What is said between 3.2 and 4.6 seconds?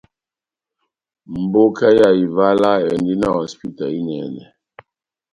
hosipita inɛnɛ.